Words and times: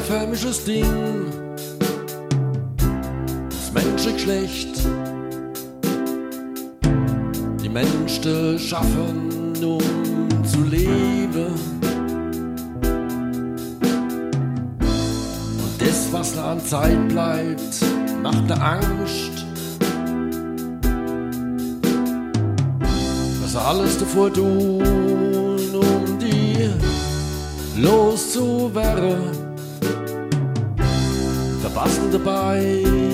einförmiges 0.00 0.64
Ding. 0.64 1.26
Das 3.50 3.72
Menschengeschlecht. 3.72 4.80
Die 7.62 7.68
Menschen 7.68 8.58
schaffen, 8.58 9.52
um 9.62 10.44
zu 10.44 10.62
leben. 10.62 11.52
Und 15.58 15.74
das, 15.78 16.08
was 16.12 16.34
da 16.34 16.52
an 16.52 16.60
Zeit 16.60 17.08
bleibt, 17.08 17.84
macht 18.22 18.48
ne 18.48 18.60
Angst. 18.60 19.44
Was 23.42 23.56
alles 23.56 23.98
davor 23.98 24.32
tun, 24.32 24.80
um 25.74 26.18
die 26.18 26.70
loszuwerden. 27.78 29.39
the 31.70 31.74
bus 31.74 31.98
and 31.98 32.12
the 32.12 32.18
bike. 32.18 33.09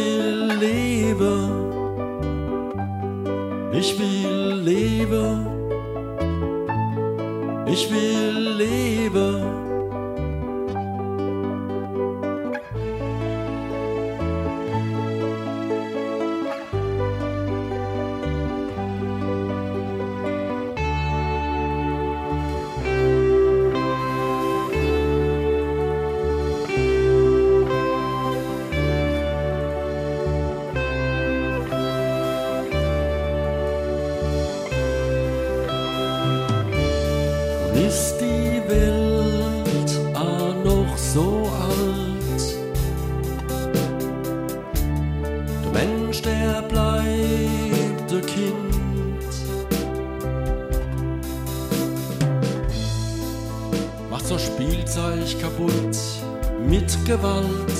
Will 0.00 0.58
leben. 0.58 1.40
Ich 3.72 3.98
will 3.98 4.54
leben. 4.70 5.46
Ich 7.66 7.90
will 7.90 8.38
leben. 8.62 9.29
So 41.12 41.50
alt? 41.66 42.44
Der 45.64 45.72
Mensch, 45.72 46.22
der 46.22 46.62
bleibt 46.62 48.10
der 48.10 48.20
Kind. 48.20 49.24
Macht 54.08 54.26
so 54.26 54.38
Spielzeug 54.38 55.40
kaputt 55.40 55.98
mit 56.68 56.96
Gewalt. 57.04 57.78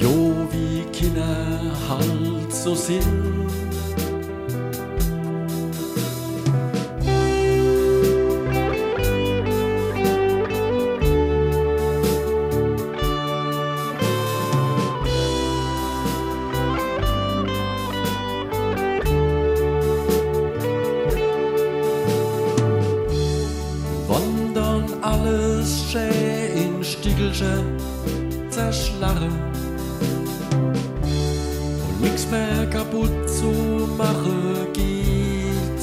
Jo, 0.00 0.34
wie 0.50 0.82
Kinder 0.90 1.46
halt 1.88 2.52
so 2.52 2.74
sind. 2.74 3.67
In 27.18 27.34
Stiegelsche 27.34 27.64
zerschlarre 28.50 29.28
und 31.88 32.00
nix 32.00 32.28
mehr 32.30 32.66
kaputt 32.70 33.28
zu 33.28 33.88
machen 33.96 34.66
geht. 34.72 35.82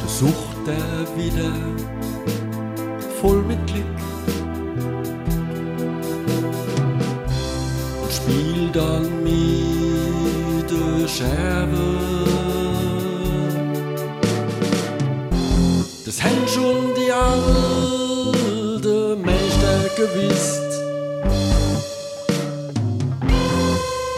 Du 0.00 0.08
sucht 0.08 0.68
er 0.68 1.16
wieder 1.16 1.52
voll 3.20 3.42
mit 3.42 3.58
Klick 3.66 3.84
und 8.02 8.12
spielt 8.12 8.76
dann 8.76 9.22
mit 9.22 10.70
der 10.70 11.08
Scherbe. 11.08 12.41
Das 16.14 16.22
haben 16.24 16.46
schon 16.46 16.94
die 16.94 17.10
alte 17.10 18.36
Meister 19.16 19.88
gewusst. 19.96 20.70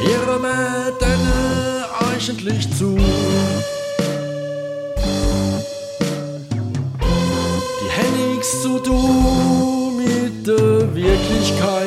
Ihre 0.03 0.41
Mädchen 0.41 1.23
eigentlich 2.11 2.69
zu. 2.77 2.97
Die 7.81 7.91
haben 7.97 8.17
nichts 8.33 8.51
zu 8.61 8.81
tun 8.81 9.99
mit 9.99 10.45
der 10.49 10.93
Wirklichkeit. 10.93 11.84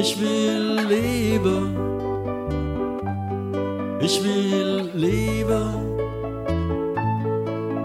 Ich 0.00 0.16
will 0.20 0.78
leben. 0.88 1.76
Ich 4.00 4.22
will 4.22 4.90
leben. 4.94 5.98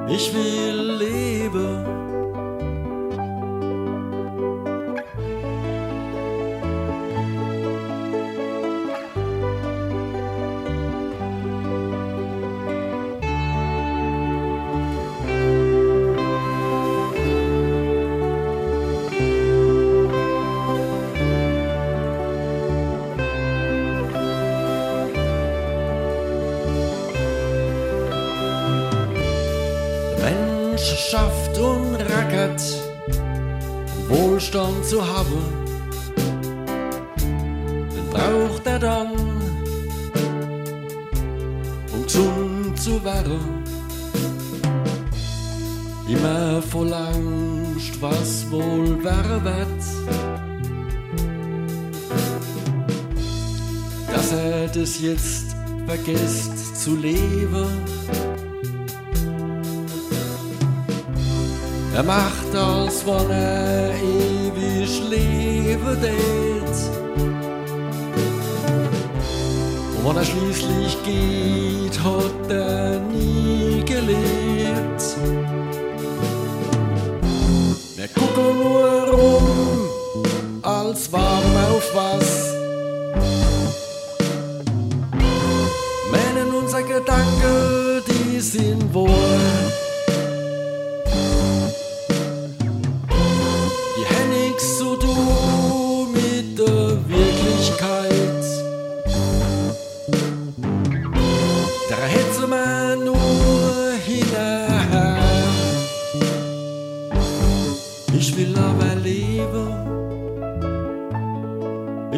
Ich 0.07 0.31
will 0.31 0.82
rackert, 32.43 32.61
Wohlstand 34.07 34.85
zu 34.85 35.05
haben. 35.05 35.41
Den 37.95 38.09
braucht 38.09 38.65
er 38.65 38.79
dann, 38.79 39.11
um 41.93 42.03
gesund 42.03 42.79
zu 42.79 43.03
werden. 43.03 43.39
Immer 46.07 46.61
voll 46.61 46.93
Angst, 46.93 48.01
was 48.01 48.49
wohl 48.51 49.03
wäre 49.03 49.43
wird. 49.43 49.83
Dass 54.13 54.31
er 54.31 54.67
das 54.67 54.99
jetzt 54.99 55.55
vergisst 55.87 56.83
zu 56.83 56.95
leben. 56.95 58.32
Er 61.95 62.01
macht 62.01 62.55
aus, 62.55 63.05
er 63.29 63.93
ewig 63.93 64.99
leben 65.11 66.01
tät. 66.01 66.75
Und 69.95 70.03
wann 70.03 70.17
er 70.17 70.25
schließlich 70.25 70.97
geht, 71.05 71.99
hat 72.03 72.49
er 72.49 72.99
nie 72.99 73.83
gelebt. 73.85 75.03
Wir 77.95 78.07
gucken 78.07 78.57
nur 78.63 79.09
rum, 79.09 79.87
als 80.63 81.11
warten 81.11 81.57
auf 81.69 81.91
was. 81.93 82.53
Meinen 86.11 86.55
unser 86.55 86.81
Gedanke, 86.81 88.01
die 88.07 88.39
sind 88.39 88.91
wohl. 88.91 89.82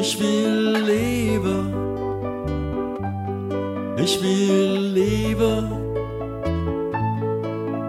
Ich 0.08 0.20
will 0.20 0.84
leben. 0.86 1.74
Ich 3.98 4.22
will 4.22 4.94
leben. 4.94 5.66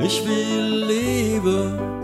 Ich 0.01 0.27
will 0.27 0.87
leben. 0.87 1.96